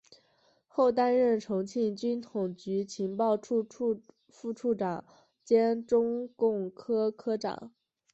[0.67, 3.63] 后担任重庆军统局情报处
[4.29, 5.05] 副处长
[5.43, 7.71] 兼中共科科长。